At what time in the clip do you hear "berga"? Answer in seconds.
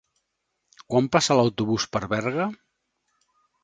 2.17-2.53